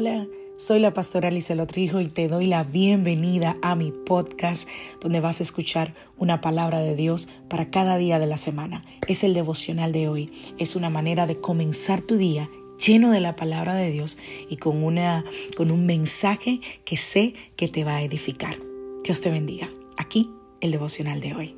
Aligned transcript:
Hola, 0.00 0.28
soy 0.58 0.78
la 0.78 0.94
pastora 0.94 1.26
Alicia 1.26 1.56
Lotrijo 1.56 2.00
y 2.00 2.06
te 2.06 2.28
doy 2.28 2.46
la 2.46 2.62
bienvenida 2.62 3.56
a 3.62 3.74
mi 3.74 3.90
podcast 3.90 4.68
donde 5.00 5.18
vas 5.18 5.40
a 5.40 5.42
escuchar 5.42 5.92
una 6.16 6.40
palabra 6.40 6.78
de 6.78 6.94
Dios 6.94 7.28
para 7.48 7.68
cada 7.72 7.98
día 7.98 8.20
de 8.20 8.28
la 8.28 8.38
semana. 8.38 8.84
Es 9.08 9.24
el 9.24 9.34
devocional 9.34 9.90
de 9.90 10.06
hoy. 10.06 10.30
Es 10.56 10.76
una 10.76 10.88
manera 10.88 11.26
de 11.26 11.40
comenzar 11.40 12.00
tu 12.00 12.16
día 12.16 12.48
lleno 12.78 13.10
de 13.10 13.18
la 13.18 13.34
palabra 13.34 13.74
de 13.74 13.90
Dios 13.90 14.18
y 14.48 14.58
con, 14.58 14.84
una, 14.84 15.24
con 15.56 15.72
un 15.72 15.84
mensaje 15.84 16.60
que 16.84 16.96
sé 16.96 17.34
que 17.56 17.66
te 17.66 17.82
va 17.82 17.96
a 17.96 18.02
edificar. 18.04 18.56
Dios 19.02 19.20
te 19.20 19.32
bendiga. 19.32 19.68
Aquí 19.96 20.30
el 20.60 20.70
devocional 20.70 21.20
de 21.20 21.34
hoy. 21.34 21.57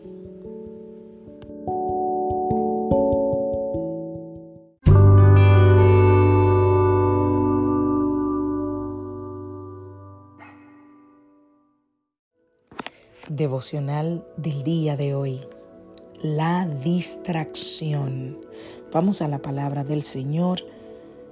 Devocional 13.41 14.23
del 14.37 14.61
día 14.61 14.95
de 14.95 15.15
hoy. 15.15 15.41
La 16.21 16.67
distracción. 16.67 18.37
Vamos 18.93 19.23
a 19.23 19.27
la 19.27 19.41
palabra 19.41 19.83
del 19.83 20.03
Señor. 20.03 20.59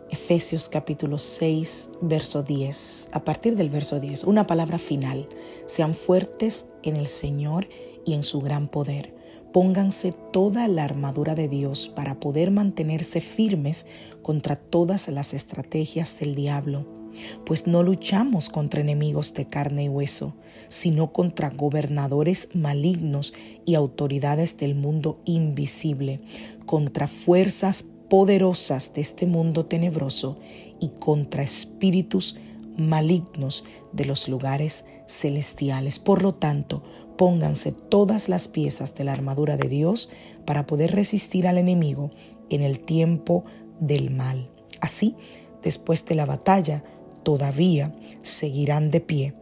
Efesios 0.10 0.70
capítulo 0.70 1.20
6, 1.20 1.92
verso 2.02 2.42
10. 2.42 3.10
A 3.12 3.24
partir 3.24 3.56
del 3.56 3.70
verso 3.70 4.00
10, 4.00 4.24
una 4.24 4.48
palabra 4.48 4.80
final. 4.80 5.30
Sean 5.68 5.94
fuertes 5.94 6.70
en 6.82 6.98
el 6.98 7.06
Señor 7.06 7.68
y 8.08 8.16
en 8.16 8.24
su 8.24 8.42
gran 8.42 8.70
poder. 8.70 9.14
Pónganse 9.54 10.12
toda 10.12 10.68
la 10.68 10.86
armadura 10.86 11.36
de 11.36 11.48
Dios 11.48 11.90
para 11.90 12.20
poder 12.20 12.50
mantenerse 12.50 13.22
firmes 13.22 13.86
contra 14.24 14.56
todas 14.56 15.10
las 15.10 15.36
estrategias 15.36 16.20
del 16.20 16.34
diablo 16.34 16.99
pues 17.46 17.68
no 17.68 17.84
luchamos 17.84 18.50
contra 18.50 18.82
enemigos 18.82 19.34
de 19.34 19.46
carne 19.46 19.86
y 19.86 19.90
hueso, 19.90 20.36
sino 20.68 21.12
contra 21.12 21.50
gobernadores 21.50 22.50
malignos 22.54 23.34
y 23.66 23.76
autoridades 23.76 24.58
del 24.58 24.76
mundo 24.76 25.20
invisible, 25.26 26.22
contra 26.66 27.08
fuerzas 27.08 27.84
poderosas 28.10 28.94
de 28.94 29.02
este 29.02 29.26
mundo 29.26 29.66
tenebroso 29.66 30.38
y 30.80 30.90
contra 31.00 31.44
espíritus 31.44 32.38
malignos 32.78 33.66
de 33.92 34.06
los 34.06 34.28
lugares 34.30 34.86
celestiales. 35.08 36.00
Por 36.00 36.22
lo 36.22 36.36
tanto, 36.36 36.84
pónganse 37.18 37.72
todas 37.72 38.30
las 38.30 38.48
piezas 38.48 38.96
de 38.96 39.04
la 39.04 39.14
armadura 39.14 39.58
de 39.58 39.68
Dios 39.68 40.10
para 40.46 40.66
poder 40.66 40.92
resistir 40.92 41.48
al 41.48 41.58
enemigo 41.58 42.12
en 42.50 42.62
el 42.62 42.80
tiempo 42.80 43.44
del 43.80 44.10
mal. 44.10 44.50
Así, 44.82 45.16
después 45.62 46.06
de 46.06 46.16
la 46.16 46.26
batalla, 46.26 46.84
todavía 47.24 47.94
seguirán 48.22 48.92
de 48.92 49.00
pie, 49.00 49.34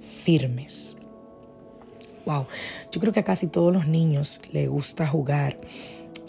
firmes. 0.00 0.96
Wow, 2.24 2.46
yo 2.90 3.00
creo 3.00 3.12
que 3.12 3.20
a 3.20 3.24
casi 3.24 3.46
todos 3.46 3.72
los 3.72 3.86
niños 3.86 4.40
les 4.52 4.68
gusta 4.68 5.06
jugar 5.06 5.58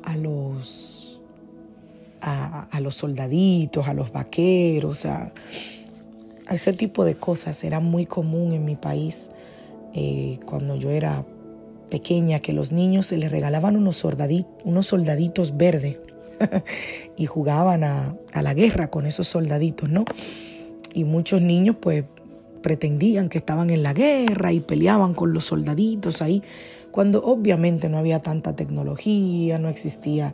a 0.03 0.15
los, 0.15 1.21
a, 2.21 2.79
los 2.79 2.95
soldaditos, 2.95 3.87
a 3.87 3.93
los 3.93 4.11
vaqueros, 4.11 5.05
a, 5.05 5.31
ese 6.51 6.73
tipo 6.73 7.03
de 7.03 7.15
cosas. 7.15 7.63
Era 7.63 7.79
muy 7.79 8.05
común 8.05 8.53
en 8.53 8.63
mi 8.63 8.75
país 8.75 9.31
eh, 9.95 10.39
cuando 10.45 10.75
yo 10.75 10.91
era 10.91 11.25
pequeña 11.89 12.41
que 12.41 12.53
los 12.53 12.71
niños 12.71 13.07
se 13.07 13.17
les 13.17 13.31
regalaban 13.31 13.75
unos, 13.75 13.97
soldaditos, 13.97 14.51
unos 14.65 14.85
soldaditos 14.87 15.57
verdes 15.57 15.97
y 17.17 17.25
jugaban 17.25 17.83
a, 17.83 18.15
a 18.33 18.41
la 18.43 18.53
guerra 18.53 18.89
con 18.89 19.07
esos 19.07 19.27
soldaditos, 19.27 19.89
¿no? 19.89 20.05
Y 20.97 21.03
muchos 21.03 21.43
niños 21.43 21.75
pues 21.79 22.05
pretendían 22.63 23.29
que 23.29 23.37
estaban 23.37 23.69
en 23.69 23.83
la 23.83 23.93
guerra 23.93 24.51
y 24.51 24.61
peleaban 24.61 25.13
con 25.13 25.31
los 25.31 25.45
soldaditos 25.45 26.23
ahí, 26.23 26.41
cuando 26.89 27.23
obviamente 27.23 27.87
no 27.87 27.99
había 27.99 28.23
tanta 28.23 28.55
tecnología, 28.55 29.59
no 29.59 29.69
existía 29.69 30.33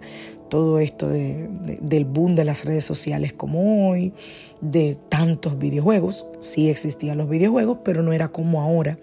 todo 0.50 0.80
esto 0.80 1.10
del 1.10 2.06
boom 2.06 2.36
de 2.36 2.46
las 2.46 2.64
redes 2.64 2.86
sociales 2.86 3.34
como 3.34 3.90
hoy, 3.90 4.14
de 4.62 4.98
tantos 5.10 5.60
videojuegos. 5.60 6.28
Sí 6.40 6.70
existían 6.70 7.18
los 7.18 7.28
videojuegos, 7.28 7.80
pero 7.84 8.02
no 8.02 8.14
era 8.14 8.30
como 8.30 8.62
ahora, 8.62 8.98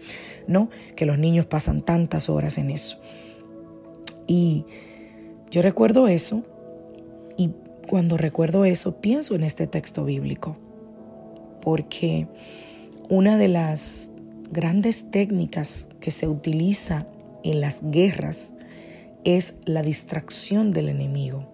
¿no? 0.46 0.70
Que 0.96 1.04
los 1.04 1.18
niños 1.18 1.44
pasan 1.44 1.82
tantas 1.82 2.30
horas 2.30 2.56
en 2.56 2.70
eso. 2.70 2.98
Y 4.26 4.64
yo 5.50 5.60
recuerdo 5.60 6.08
eso, 6.08 6.42
y 7.36 7.50
cuando 7.86 8.16
recuerdo 8.16 8.64
eso, 8.64 9.02
pienso 9.02 9.34
en 9.34 9.44
este 9.44 9.66
texto 9.66 10.06
bíblico 10.06 10.56
porque 11.60 12.26
una 13.08 13.36
de 13.36 13.48
las 13.48 14.10
grandes 14.50 15.10
técnicas 15.10 15.88
que 16.00 16.10
se 16.10 16.28
utiliza 16.28 17.06
en 17.44 17.60
las 17.60 17.78
guerras 17.82 18.52
es 19.24 19.54
la 19.64 19.82
distracción 19.82 20.70
del 20.72 20.88
enemigo. 20.88 21.46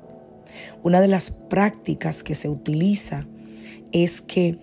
Una 0.83 1.01
de 1.01 1.09
las 1.09 1.31
prácticas 1.31 2.23
que 2.23 2.35
se 2.35 2.49
utiliza 2.49 3.27
es 3.93 4.23
que 4.23 4.59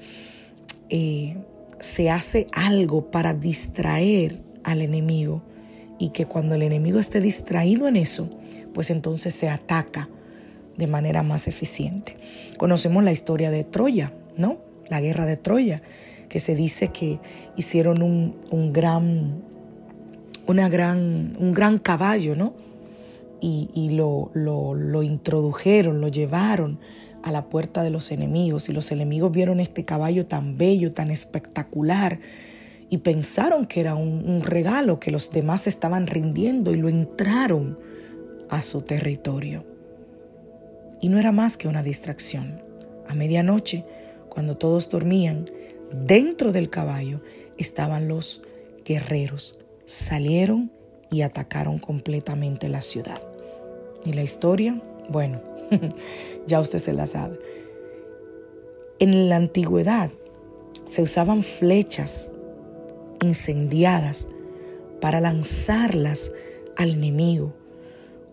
eh, 0.90 1.38
se 1.80 2.10
hace 2.10 2.48
algo 2.54 3.12
para 3.12 3.34
distraer 3.34 4.42
al 4.64 4.82
enemigo 4.82 5.44
y 6.00 6.10
que 6.10 6.26
cuando 6.26 6.56
el 6.56 6.64
enemigo 6.64 7.00
esté 7.00 7.20
distraído 7.20 7.88
en 7.88 7.98
eso, 7.98 8.30
pues 8.74 8.90
entonces 8.90 9.34
se 9.36 9.50
ataca 9.50 10.10
de 10.78 10.88
manera 10.88 11.24
más 11.24 11.48
eficiente. 11.48 12.18
Conocemos 12.58 13.04
la 13.04 13.12
historia 13.12 13.52
de 13.52 13.64
Troya, 13.64 14.14
¿no? 14.38 14.58
La 14.90 15.02
guerra 15.02 15.26
de 15.26 15.38
Troya, 15.38 15.82
que 16.30 16.40
se 16.40 16.56
dice 16.56 16.90
que 16.90 17.20
hicieron 17.56 18.02
un, 18.02 18.74
gran, 18.74 19.44
una 20.48 20.70
gran, 20.70 21.36
un 21.40 21.54
gran 21.54 21.80
caballo, 21.80 22.36
¿no? 22.36 22.54
Y, 23.40 23.90
lo, 23.92 24.32
lo, 24.34 25.04
introdujeron, 25.04 26.00
lo 26.00 26.08
llevaron 26.08 26.80
a 27.24 27.32
la 27.32 27.50
puerta 27.50 27.84
de 27.84 27.90
los 27.90 28.12
enemigos 28.12 28.70
y 28.70 28.72
los 28.74 28.92
enemigos 28.92 29.34
vieron 29.34 29.60
este 29.60 29.84
caballo 29.84 30.26
tan 30.26 30.58
bello, 30.58 30.94
tan 30.94 31.12
espectacular 31.12 32.20
y 32.90 33.00
pensaron 33.00 33.66
que 33.66 33.82
era 33.82 33.96
un, 33.96 34.24
un, 34.30 34.42
regalo 34.44 35.00
que 35.00 35.12
los 35.12 35.32
demás 35.32 35.68
estaban 35.68 36.08
rindiendo 36.08 36.74
y 36.74 36.78
lo 36.78 36.88
entraron 36.88 37.78
a 38.50 38.62
su 38.62 38.82
territorio. 38.82 39.66
Y 41.02 41.10
no 41.10 41.20
era 41.20 41.34
más 41.34 41.58
que 41.58 41.68
una 41.68 41.84
distracción. 41.84 42.62
A 43.10 43.14
medianoche 43.14 43.84
cuando 44.30 44.58
todos 44.58 44.90
dormían, 44.90 45.46
dentro 45.92 46.52
del 46.52 46.70
caballo 46.70 47.22
estaban 47.58 48.08
los 48.08 48.42
guerreros. 48.86 49.60
Salieron 49.86 50.72
y 51.12 51.22
atacaron 51.22 51.80
completamente 51.80 52.70
la 52.70 52.82
ciudad. 52.82 53.22
¿Y 54.06 54.14
la 54.14 54.24
historia? 54.24 54.82
Bueno, 55.10 55.42
ya 56.48 56.60
usted 56.60 56.80
se 56.80 56.94
la 56.94 57.08
sabe. 57.08 57.40
En 59.00 59.30
la 59.30 59.36
antigüedad 59.36 60.12
se 60.86 61.02
usaban 61.02 61.44
flechas 61.44 62.32
incendiadas 63.22 64.28
para 65.00 65.22
lanzarlas 65.22 66.32
al 66.76 66.92
enemigo 66.92 67.54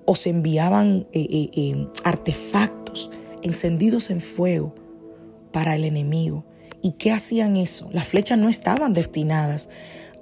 o 0.04 0.14
se 0.14 0.30
enviaban 0.30 1.06
eh, 1.12 1.26
eh, 1.30 1.50
eh, 1.54 1.86
artefactos 2.04 3.10
encendidos 3.42 4.10
en 4.10 4.20
fuego 4.20 4.74
para 5.52 5.74
el 5.74 5.84
enemigo. 5.84 6.44
¿Y 6.82 6.92
qué 6.92 7.12
hacían 7.12 7.56
eso? 7.56 7.90
Las 7.92 8.08
flechas 8.08 8.38
no 8.38 8.48
estaban 8.48 8.94
destinadas 8.94 9.68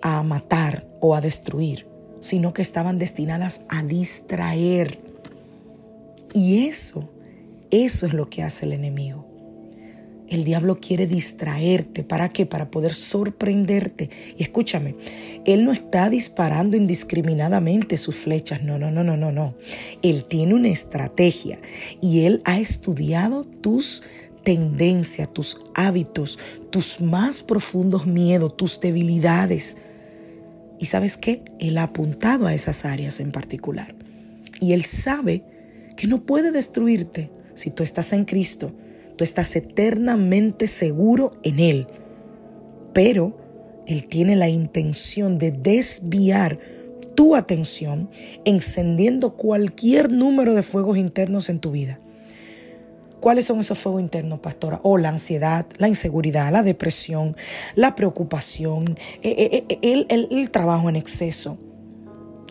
a 0.03 0.23
matar 0.23 0.87
o 1.01 1.15
a 1.15 1.21
destruir, 1.21 1.87
sino 2.21 2.53
que 2.53 2.63
estaban 2.63 2.99
destinadas 2.99 3.61
a 3.69 3.83
distraer. 3.83 5.01
Y 6.35 6.67
eso, 6.67 7.09
eso 7.71 8.07
es 8.07 8.13
lo 8.13 8.29
que 8.29 8.43
hace 8.43 8.67
el 8.67 8.73
enemigo. 8.73 9.29
El 10.29 10.45
diablo 10.45 10.79
quiere 10.79 11.07
distraerte. 11.07 12.05
¿Para 12.05 12.29
qué? 12.29 12.45
Para 12.45 12.71
poder 12.71 12.95
sorprenderte. 12.95 14.11
Y 14.37 14.43
escúchame, 14.43 14.95
él 15.47 15.65
no 15.65 15.73
está 15.73 16.11
disparando 16.11 16.77
indiscriminadamente 16.77 17.97
sus 17.97 18.17
flechas. 18.17 18.63
No, 18.63 18.79
no, 18.79 18.91
no, 18.91 19.03
no, 19.03 19.17
no, 19.17 19.33
no. 19.33 19.55
Él 20.03 20.27
tiene 20.29 20.55
una 20.55 20.69
estrategia 20.69 21.59
y 22.03 22.27
él 22.27 22.43
ha 22.45 22.59
estudiado 22.61 23.45
tus 23.45 24.03
tendencias, 24.49 25.31
tus 25.33 25.61
hábitos, 25.75 26.39
tus 26.71 27.03
más 27.03 27.43
profundos 27.43 28.07
miedos, 28.07 28.57
tus 28.57 28.81
debilidades. 28.81 29.77
Y 30.79 30.87
sabes 30.87 31.19
qué? 31.19 31.43
Él 31.59 31.77
ha 31.77 31.83
apuntado 31.83 32.47
a 32.47 32.55
esas 32.55 32.87
áreas 32.87 33.21
en 33.21 33.31
particular. 33.31 33.95
Y 34.61 34.73
él 34.73 34.85
sabe 34.85 35.45
que 35.97 36.07
no 36.07 36.25
puede 36.25 36.51
destruirte 36.51 37.31
si 37.55 37.71
tú 37.71 37.83
estás 37.83 38.13
en 38.13 38.25
Cristo 38.25 38.73
Tú 39.19 39.25
estás 39.25 39.57
eternamente 39.57 40.69
seguro 40.69 41.33
en 41.43 41.59
Él. 41.59 41.89
Pero 42.95 43.37
Él 43.89 44.07
tiene 44.07 44.37
la 44.37 44.49
intención 44.49 45.39
de 45.39 45.51
desviar 45.51 46.61
tu 47.17 47.35
atención 47.35 48.09
encendiendo 48.45 49.35
cualquier 49.35 50.13
número 50.13 50.55
de 50.55 50.63
fuegos 50.63 50.99
internos 50.99 51.49
en 51.49 51.59
tu 51.59 51.73
vida. 51.73 51.99
¿Cuáles 53.21 53.47
son 53.47 53.61
esos 53.61 53.79
fuegos 53.79 54.01
internos, 54.01 54.41
pastora? 54.41 54.81
O 54.83 54.99
la 54.99 55.09
ansiedad, 55.09 55.67
la 55.77 55.89
inseguridad, 55.89 56.53
la 56.53 56.63
depresión, 56.63 57.37
la 57.75 57.95
preocupación, 57.95 58.97
eh, 59.23 59.35
eh, 59.39 59.65
eh, 59.69 59.79
el, 59.83 60.29
el 60.31 60.51
trabajo 60.51 60.89
en 60.89 60.97
exceso. 60.97 61.59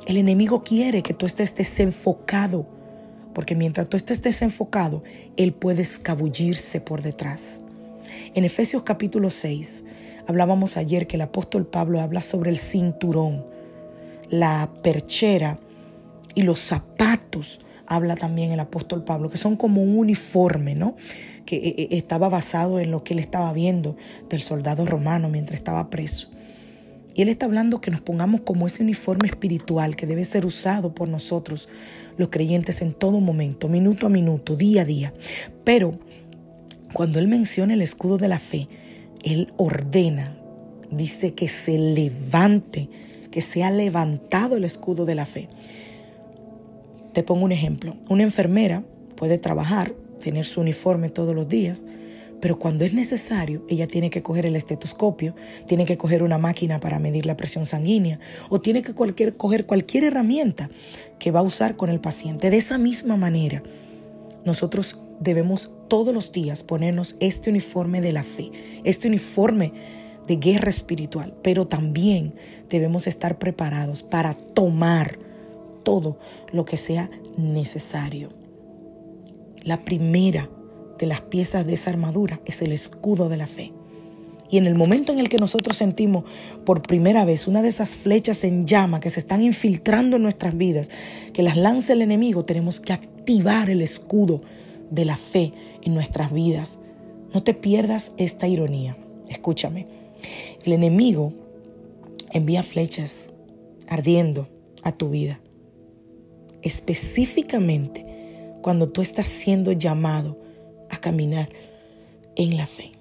El 0.05 0.17
enemigo 0.17 0.63
quiere 0.63 1.03
que 1.03 1.13
tú 1.13 1.25
estés 1.25 1.55
desenfocado 1.55 2.77
porque 3.37 3.53
mientras 3.53 3.87
tú 3.87 3.97
estés 3.97 4.23
desenfocado, 4.23 5.03
Él 5.35 5.53
puede 5.53 5.83
escabullirse 5.83 6.81
por 6.81 7.03
detrás. 7.03 7.61
En 8.33 8.45
Efesios 8.45 8.81
capítulo 8.81 9.29
6, 9.29 9.83
hablábamos 10.25 10.75
ayer 10.75 11.05
que 11.05 11.17
el 11.17 11.21
apóstol 11.21 11.67
Pablo 11.67 12.01
habla 12.01 12.23
sobre 12.23 12.49
el 12.49 12.57
cinturón, 12.57 13.45
la 14.31 14.71
perchera 14.81 15.59
y 16.33 16.41
los 16.41 16.57
zapatos. 16.57 17.59
Habla 17.87 18.15
también 18.15 18.51
el 18.51 18.59
apóstol 18.59 19.03
Pablo, 19.03 19.29
que 19.29 19.37
son 19.37 19.55
como 19.55 19.81
un 19.81 19.97
uniforme, 19.97 20.75
¿no? 20.75 20.95
Que 21.45 21.55
eh, 21.55 21.75
eh, 21.77 21.87
estaba 21.91 22.29
basado 22.29 22.79
en 22.79 22.91
lo 22.91 23.03
que 23.03 23.13
él 23.13 23.19
estaba 23.19 23.51
viendo 23.53 23.95
del 24.29 24.41
soldado 24.41 24.85
romano 24.85 25.29
mientras 25.29 25.57
estaba 25.57 25.89
preso. 25.89 26.29
Y 27.17 27.23
Él 27.23 27.29
está 27.29 27.47
hablando 27.47 27.81
que 27.81 27.89
nos 27.89 28.01
pongamos 28.01 28.41
como 28.41 28.67
ese 28.67 28.83
uniforme 28.83 29.27
espiritual 29.27 29.95
que 29.95 30.05
debe 30.05 30.23
ser 30.23 30.45
usado 30.45 30.93
por 30.93 31.09
nosotros, 31.09 31.67
los 32.15 32.29
creyentes, 32.29 32.83
en 32.83 32.93
todo 32.93 33.19
momento, 33.19 33.69
minuto 33.69 34.05
a 34.05 34.09
minuto, 34.09 34.55
día 34.55 34.83
a 34.83 34.85
día. 34.85 35.13
Pero 35.63 35.97
cuando 36.93 37.17
Él 37.17 37.27
menciona 37.27 37.73
el 37.73 37.81
escudo 37.81 38.19
de 38.19 38.27
la 38.27 38.37
fe, 38.37 38.69
Él 39.23 39.51
ordena, 39.57 40.37
dice 40.91 41.31
que 41.31 41.49
se 41.49 41.79
levante, 41.79 42.87
que 43.31 43.41
sea 43.41 43.71
levantado 43.71 44.55
el 44.55 44.63
escudo 44.63 45.05
de 45.05 45.15
la 45.15 45.25
fe. 45.25 45.49
Te 47.17 47.23
pongo 47.23 47.45
un 47.45 47.51
ejemplo. 47.51 47.95
Una 48.09 48.21
enfermera 48.21 48.83
puede 49.15 49.39
trabajar, 49.39 49.95
tener 50.23 50.45
su 50.45 50.61
uniforme 50.61 51.09
todos 51.09 51.33
los 51.33 51.49
días, 51.49 51.83
pero 52.39 52.59
cuando 52.59 52.85
es 52.85 52.93
necesario, 52.93 53.65
ella 53.69 53.87
tiene 53.87 54.11
que 54.11 54.21
coger 54.21 54.45
el 54.45 54.55
estetoscopio, 54.55 55.33
tiene 55.65 55.85
que 55.85 55.97
coger 55.97 56.21
una 56.21 56.37
máquina 56.37 56.79
para 56.79 56.99
medir 56.99 57.25
la 57.25 57.35
presión 57.35 57.65
sanguínea 57.65 58.19
o 58.49 58.61
tiene 58.61 58.83
que 58.83 58.93
cualquier, 58.93 59.35
coger 59.35 59.65
cualquier 59.65 60.03
herramienta 60.03 60.69
que 61.17 61.31
va 61.31 61.39
a 61.39 61.41
usar 61.41 61.75
con 61.75 61.89
el 61.89 61.99
paciente. 61.99 62.51
De 62.51 62.57
esa 62.57 62.77
misma 62.77 63.17
manera, 63.17 63.63
nosotros 64.45 64.99
debemos 65.19 65.71
todos 65.87 66.13
los 66.13 66.31
días 66.31 66.61
ponernos 66.61 67.15
este 67.19 67.49
uniforme 67.49 67.99
de 67.99 68.13
la 68.13 68.21
fe, 68.21 68.51
este 68.83 69.07
uniforme 69.07 69.73
de 70.27 70.35
guerra 70.35 70.69
espiritual, 70.69 71.33
pero 71.41 71.65
también 71.67 72.35
debemos 72.69 73.07
estar 73.07 73.39
preparados 73.39 74.03
para 74.03 74.35
tomar 74.35 75.25
todo 75.87 76.19
lo 76.51 76.65
que 76.65 76.75
sea 76.75 77.09
necesario. 77.37 78.27
La 79.63 79.85
primera 79.85 80.49
de 80.99 81.05
las 81.05 81.21
piezas 81.21 81.65
de 81.65 81.75
esa 81.75 81.91
armadura 81.91 82.41
es 82.43 82.61
el 82.61 82.73
escudo 82.73 83.29
de 83.29 83.37
la 83.37 83.47
fe. 83.47 83.71
Y 84.49 84.57
en 84.57 84.65
el 84.65 84.75
momento 84.75 85.13
en 85.13 85.19
el 85.19 85.29
que 85.29 85.37
nosotros 85.37 85.77
sentimos 85.77 86.25
por 86.65 86.81
primera 86.81 87.23
vez 87.23 87.47
una 87.47 87.61
de 87.61 87.69
esas 87.69 87.95
flechas 87.95 88.43
en 88.43 88.67
llama 88.67 88.99
que 88.99 89.09
se 89.09 89.21
están 89.21 89.41
infiltrando 89.41 90.17
en 90.17 90.23
nuestras 90.23 90.57
vidas, 90.57 90.89
que 91.31 91.41
las 91.41 91.55
lanza 91.55 91.93
el 91.93 92.01
enemigo, 92.01 92.43
tenemos 92.43 92.81
que 92.81 92.91
activar 92.91 93.69
el 93.69 93.81
escudo 93.81 94.41
de 94.91 95.05
la 95.05 95.15
fe 95.15 95.53
en 95.83 95.93
nuestras 95.93 96.33
vidas. 96.33 96.79
No 97.33 97.43
te 97.43 97.53
pierdas 97.53 98.11
esta 98.17 98.49
ironía. 98.49 98.97
Escúchame. 99.29 99.87
El 100.65 100.73
enemigo 100.73 101.31
envía 102.33 102.61
flechas 102.61 103.31
ardiendo 103.87 104.49
a 104.83 104.91
tu 104.91 105.09
vida. 105.09 105.39
Específicamente 106.61 108.05
cuando 108.61 108.89
tú 108.89 109.01
estás 109.01 109.27
siendo 109.27 109.71
llamado 109.71 110.37
a 110.89 110.97
caminar 110.97 111.49
en 112.35 112.57
la 112.57 112.67
fe. 112.67 112.91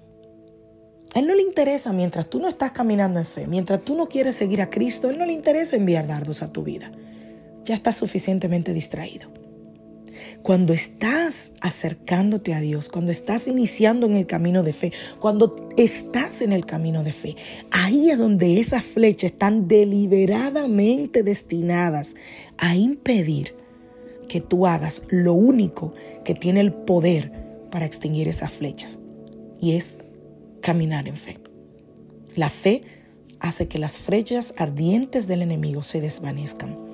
A 1.15 1.19
Él 1.19 1.27
no 1.27 1.35
le 1.35 1.41
interesa 1.41 1.93
mientras 1.93 2.29
tú 2.29 2.39
no 2.39 2.47
estás 2.47 2.71
caminando 2.71 3.19
en 3.19 3.25
fe, 3.25 3.47
mientras 3.47 3.83
tú 3.83 3.95
no 3.95 4.07
quieres 4.07 4.35
seguir 4.35 4.61
a 4.61 4.69
Cristo, 4.69 5.09
Él 5.09 5.17
no 5.17 5.25
le 5.25 5.33
interesa 5.33 5.75
enviar 5.75 6.07
dardos 6.07 6.41
a 6.41 6.51
tu 6.51 6.63
vida. 6.63 6.91
Ya 7.63 7.75
estás 7.75 7.97
suficientemente 7.97 8.73
distraído. 8.73 9.29
Cuando 10.41 10.73
estás 10.73 11.51
acercándote 11.61 12.53
a 12.53 12.61
Dios, 12.61 12.89
cuando 12.89 13.11
estás 13.11 13.47
iniciando 13.47 14.07
en 14.07 14.15
el 14.15 14.27
camino 14.27 14.63
de 14.63 14.73
fe, 14.73 14.93
cuando 15.19 15.69
estás 15.77 16.41
en 16.41 16.53
el 16.53 16.65
camino 16.65 17.03
de 17.03 17.11
fe, 17.11 17.35
ahí 17.71 18.09
es 18.09 18.17
donde 18.17 18.59
esas 18.59 18.83
flechas 18.83 19.31
están 19.31 19.67
deliberadamente 19.67 21.23
destinadas 21.23 22.15
a 22.57 22.75
impedir 22.75 23.55
que 24.27 24.41
tú 24.41 24.67
hagas 24.67 25.03
lo 25.09 25.33
único 25.33 25.93
que 26.23 26.35
tiene 26.35 26.59
el 26.59 26.73
poder 26.73 27.31
para 27.71 27.85
extinguir 27.85 28.27
esas 28.27 28.51
flechas 28.51 28.99
y 29.59 29.73
es 29.75 29.99
caminar 30.61 31.07
en 31.07 31.15
fe. 31.15 31.39
La 32.35 32.49
fe 32.49 32.83
hace 33.39 33.67
que 33.67 33.79
las 33.79 33.99
flechas 33.99 34.53
ardientes 34.57 35.27
del 35.27 35.41
enemigo 35.41 35.83
se 35.83 36.01
desvanezcan. 36.01 36.86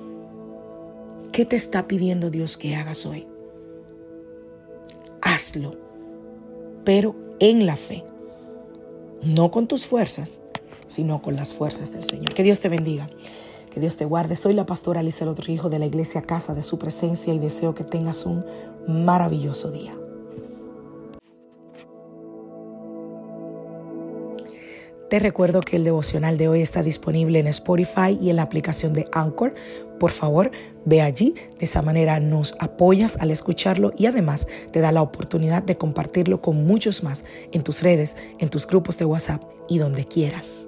¿Qué 1.34 1.44
te 1.44 1.56
está 1.56 1.88
pidiendo 1.88 2.30
Dios 2.30 2.56
que 2.56 2.76
hagas 2.76 3.06
hoy? 3.06 3.26
Hazlo, 5.20 5.72
pero 6.84 7.16
en 7.40 7.66
la 7.66 7.74
fe, 7.74 8.04
no 9.20 9.50
con 9.50 9.66
tus 9.66 9.84
fuerzas, 9.84 10.42
sino 10.86 11.22
con 11.22 11.34
las 11.34 11.52
fuerzas 11.52 11.92
del 11.92 12.04
Señor. 12.04 12.34
Que 12.34 12.44
Dios 12.44 12.60
te 12.60 12.68
bendiga. 12.68 13.10
Que 13.72 13.80
Dios 13.80 13.96
te 13.96 14.04
guarde. 14.04 14.36
Soy 14.36 14.54
la 14.54 14.64
pastora 14.64 15.00
Alicia 15.00 15.26
Hijo 15.48 15.70
de 15.70 15.80
la 15.80 15.86
Iglesia 15.86 16.22
Casa 16.22 16.54
de 16.54 16.62
Su 16.62 16.78
Presencia 16.78 17.34
y 17.34 17.40
deseo 17.40 17.74
que 17.74 17.82
tengas 17.82 18.26
un 18.26 18.44
maravilloso 18.86 19.72
día. 19.72 19.92
Te 25.14 25.20
recuerdo 25.20 25.60
que 25.60 25.76
el 25.76 25.84
devocional 25.84 26.36
de 26.38 26.48
hoy 26.48 26.60
está 26.60 26.82
disponible 26.82 27.38
en 27.38 27.46
Spotify 27.46 28.18
y 28.20 28.30
en 28.30 28.34
la 28.34 28.42
aplicación 28.42 28.92
de 28.92 29.06
Anchor. 29.12 29.54
Por 30.00 30.10
favor, 30.10 30.50
ve 30.84 31.02
allí. 31.02 31.36
De 31.56 31.66
esa 31.66 31.82
manera 31.82 32.18
nos 32.18 32.56
apoyas 32.58 33.16
al 33.18 33.30
escucharlo 33.30 33.92
y 33.96 34.06
además 34.06 34.48
te 34.72 34.80
da 34.80 34.90
la 34.90 35.02
oportunidad 35.02 35.62
de 35.62 35.76
compartirlo 35.76 36.42
con 36.42 36.66
muchos 36.66 37.04
más 37.04 37.24
en 37.52 37.62
tus 37.62 37.80
redes, 37.80 38.16
en 38.40 38.48
tus 38.48 38.66
grupos 38.66 38.98
de 38.98 39.04
WhatsApp 39.04 39.44
y 39.68 39.78
donde 39.78 40.04
quieras. 40.04 40.66